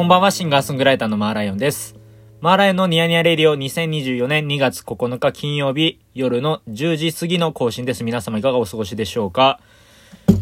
[0.00, 1.94] こんばんは、シンガーソングライターのマーライオンです。
[2.40, 8.02] マーライオンのニヤニヤレディオ2024年2月9日金曜日夜の10時過ぎの更新です。
[8.02, 9.60] 皆様いかがお過ごしでしょうか？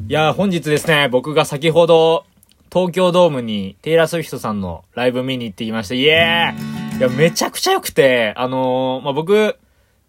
[0.09, 2.24] いやー、本日ですね、僕が先ほど
[2.73, 5.96] 東京ドームにテイラー・スウィフトさんのライブ見に行ってきました。
[5.96, 9.56] イエーイいや、めちゃくちゃ良くて、あのー、まあ、僕、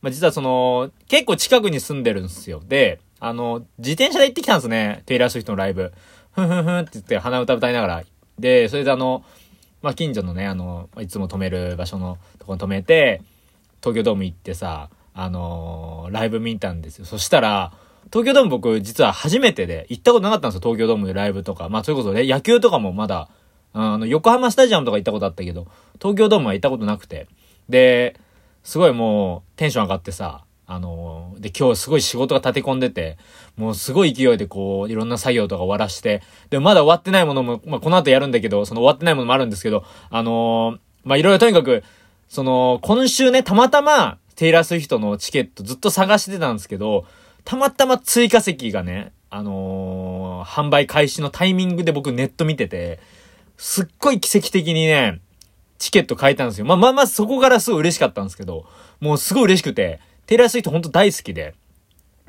[0.03, 2.61] まあ、実はその、結構近くに住んでるんですよ。
[2.67, 5.01] で、あの、自転車で行ってきたんですね。
[5.07, 5.91] テイラー・スウィフトのライブ。
[6.33, 8.03] ふんふんふんって言って鼻歌歌いながら。
[8.37, 9.23] で、それであの、
[9.81, 13.21] まあ、近所のね、あの、いつも止める場所のとこに止めて、
[13.81, 17.05] 東京ドーム行ってさ、あのーライブ見たんですよ。
[17.05, 17.71] そしたら、
[18.11, 20.61] 東京ドーム僕実は初めてで行ったことなかったんですよ。
[20.61, 21.69] 東京ドームでライブとか。
[21.69, 23.29] まあ、それこそね、野球とかもまだ、
[23.73, 25.67] あの、横浜スタジアムとか行ったことあったけど、
[26.01, 27.27] 東京ドームは行ったことなくて。
[27.69, 28.19] で、
[28.63, 33.17] すごいもうテンション上がってさ、あので、今日すごい仕事が立て込んでて、
[33.57, 36.21] もうすごい勢いでこう、いろんな作業とか終わらして、
[36.51, 41.83] でまだ終わってないものも、まあ、この後やるんだけど、その終わってないものもあるんですけど、あのーまあ、いろいろとにかく、
[42.27, 47.05] その、今週ね、たまたま、テイラー・スウィフトのチケットずっと探してたんですけど、
[47.45, 52.99] たまたま追加席がね、あのー販売開始のタイミングで僕ネット見てて、
[53.57, 55.19] すっごい奇跡的にね、
[55.79, 56.65] チケット買えたんですよ。
[56.65, 58.65] まあまあまあそこからすごい嬉しかったんですけど、
[58.99, 59.99] もうすごい嬉しくて、
[60.29, 61.55] テイラー・スウィフト本当大好きで、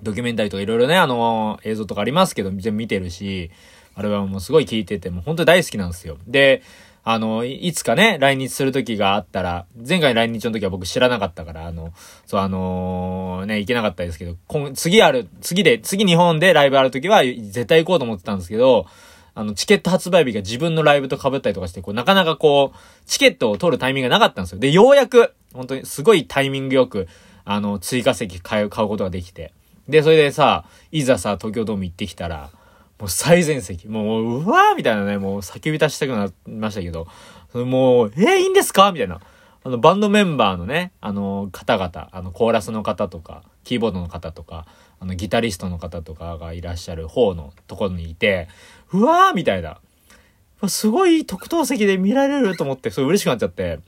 [0.02, 3.50] ドキュメンタリーとかいろいろね、あのー映像とかありますけど、全部見てるし、
[3.94, 6.16] あれはもすごい聞いてて、もう本当大好きなんですよ。
[6.26, 6.62] で、
[7.04, 11.92] あの、いつかね、来日する時があったら、前回来日の時は僕知らなかったから、あの、
[12.24, 14.34] そう、あのーね、行けなかったですけど、
[14.72, 18.86] 次ある、次で、次日本でライブある時は絶対行こうと思ってたんですけど、
[19.34, 24.58] あの、チケット発売日が自分のライブと被ったりとかして、こう、なかなかこう、チケットを取るタイミングがなかったんですよ。
[24.58, 27.06] で、ようやく、本当にすごいタイミングよく、
[27.44, 29.52] あの、追加席買う、買うことができて。
[29.88, 32.50] で、それでさ、いざさ、東京ドーム行ってきたら、
[32.98, 37.06] もう最前席、もう、うわーみたいなね、もう叫び出したくなりましたけど、
[37.54, 38.92] もう、えー、いいんですか？
[38.92, 39.20] みたいな。
[39.62, 44.66] あの、バンドメンバーのね、あの、方々、あの、コーラスの方とか、キーボードの方とか、
[45.00, 48.48] あの、ギタリストの方とかがいらっしゃる方のところにいて、
[48.92, 49.78] うわーみたいな。
[50.68, 53.80] すごい特等席で見られると思って、すごい嬉しくなっちゃって。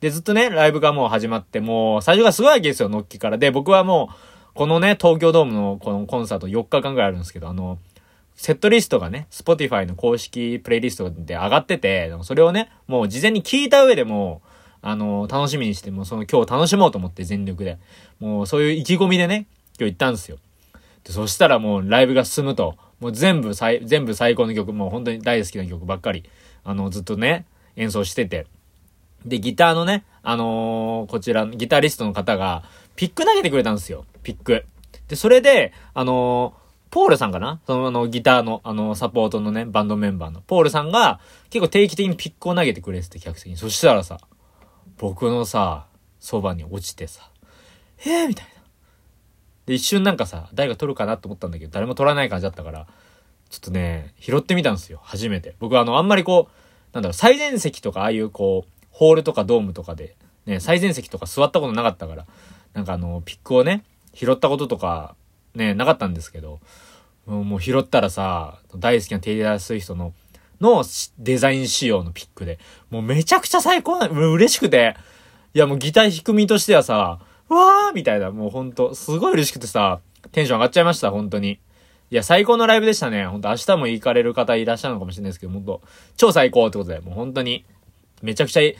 [0.00, 3.38] で、ずっとね、ライブがもう始まって、もう、最初がすごいわけですよ、のっけから。
[3.38, 7.78] で、僕はもう、このね、東京ドームのこのコンサート4日間ぐらいあるんですけど、あの、
[8.34, 14.48] セットリストがね、Spotify の公式プレイリストで上がってて、それをね、もう事前に聞いた上でもう、
[14.82, 17.78] あの、楽しみにして、もうその今日楽しもうと思って全力で。
[18.20, 19.46] もうそういう意気込みでね、
[19.78, 20.38] 今日行ったんですよ。
[21.02, 26.24] で、そしたらもうライブが進むと、もう全部最、全部最高の曲、もう本当に大好きな曲ばっかり、
[26.62, 27.44] あの、ずっとね、
[27.76, 28.46] 演奏してて。
[29.24, 32.64] で、ギターのね、あのーこちら、ギタリストの方が、
[32.96, 34.04] ピック投げてくれたんですよ。
[34.22, 34.64] ピック。
[35.08, 37.60] で、それで、あのーポールさんかな？
[37.66, 41.20] その、あの、ギターの、あの、サポートのね、バンドメンバーの、ポールさんが、
[41.50, 43.58] 結構定期的にピックを投げてくれてて、客席に。
[43.58, 44.18] そしたらさ、
[44.96, 45.84] 僕のさ、
[46.18, 47.30] そばに落ちてさ、
[48.06, 48.28] えー？
[48.28, 48.52] みたいな。
[49.66, 52.86] で、一瞬なんかさ、誰が取るかなと思ったんだけど、誰も取らない感じだったから、
[53.50, 54.98] ちょっとね、拾ってみたんですよ。
[55.02, 55.56] 初めて。
[55.58, 56.52] 僕はあの、あんまりこう、
[56.94, 62.26] なんだろう、最前席とか、ああいうこう、ホールとかドームとかで、ね、最前席とか座ったことなかったから、
[62.72, 65.14] なんかあの、ピックをね、拾ったこととか、
[65.54, 66.58] ね、なかったんですけど、
[67.24, 70.14] もう拾ったらさ、大好きなテイラー・スウィフトの、
[70.60, 70.82] の
[71.16, 72.58] デザイン仕様のピックで、
[72.90, 74.96] もうめちゃくちゃ最高な、もう嬉しくて、
[75.54, 80.00] いやもうギター弾く身としてはさ、わーみたいな、もうほんと、すごい嬉しくてさ、
[80.32, 81.60] テンション上がっちゃいました、本当に。
[82.10, 83.26] いや、最高のライブでしたね。
[83.26, 85.82] 本当明日も行かれる方いらっしゃるのかもしれないですけど、本当
[86.16, 87.64] 超最高ってことで、もう本当に、
[88.22, 88.74] めちゃくちゃいい、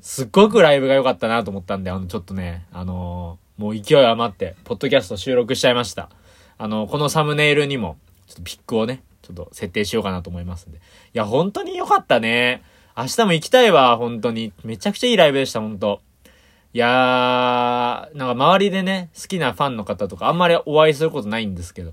[0.00, 6.10] すっごくライブが良かったなと思ったんで、あの、ちょっとね、あのーもう勢い余って、ポッドキャスト収録しちゃいました。
[6.58, 7.96] あの、このサムネイルにも、
[8.26, 10.78] ちょっとピックをね、ちょっと設定しようかなと思いますんで。
[10.78, 10.80] い
[11.12, 12.62] や、本当に良かったね。
[12.96, 14.52] 明日も行きたいわ、本当に。
[14.64, 16.00] めちゃくちゃいいライブでした、本当
[16.72, 21.92] いやー、なんか周りでね、好きなファンの方とかあんまりお会いすることないんですけど、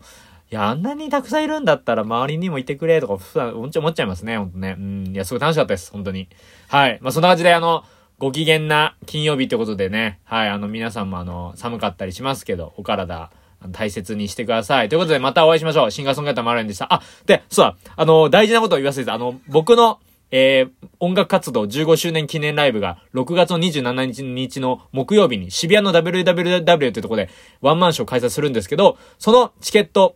[0.51, 4.75] いや、あんなにたくさんいるんだったら周りにもいてくれとか、普段思っちゃいますね、ほんとね。
[4.77, 6.27] うん、いや、すごい楽しかったです、本当に。
[6.67, 6.99] はい。
[7.01, 7.85] まあ、そんな感じで、あの、
[8.17, 13.31] ご機嫌な金曜日ってことでね、はい、あの、皆さんもあの、寒かったりしますけど、お体、
[13.71, 14.89] 大切にしてください。
[14.89, 15.91] ということで、またお会いしましょう。
[15.91, 16.93] シンガーソングライターマルエンでした。
[16.93, 19.99] あ、で、そうだ、あの、大事なことを言わせて、あの、僕の、
[20.31, 30.15] えー、音楽活動15周年記念ライブが6月の27日の木曜日に渋谷の WWW というところでワンマンショー開催するんですけど、そのチケット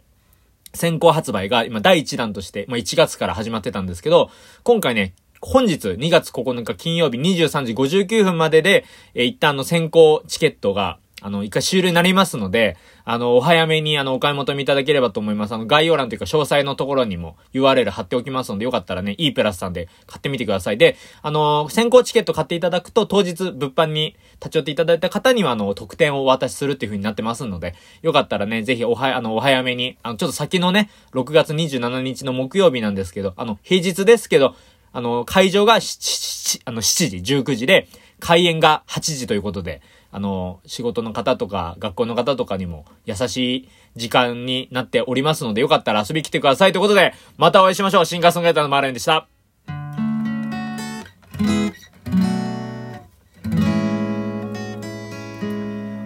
[0.76, 4.30] 先行発売が今第1弾として、まあ、1月から始まってたんですけど、
[4.64, 15.56] 今回ね、本日2月9日金曜日23時59分までで、え一旦の先行チケットが、あの、一回終了になりますので、あの、お早めにあの、お買い求めいただければと思います。
[15.56, 20.78] あの、概要欄というか詳細のところにも URL 貼っておきますので、よかったらね、e プラスさんで買ってみてください。
[20.78, 27.74] で、あの、先行チケット買っていただくと、当日物販に立ち寄っていただいた方には、あの、特典をお渡しするっていう風になってますので、
[28.04, 34.54] よかったらね、ぜひおは、あの、お早めに、あの、ちょっと先のね、6月27日の木曜日なんですけど、あの、平日ですけど、
[34.94, 37.88] あの、会場が7、あの、7時、19時で、
[38.20, 39.82] 開演が8時ということで、
[40.16, 48.06] あの、仕事の方とか、学校の方とかにも優しい時間になっておりますので、よかったら遊び来てくださいということで、またお会いしましょう。
[48.06, 49.28] シンガーソングライターのマーレンでした。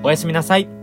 [0.01, 0.78] おやすみなさい。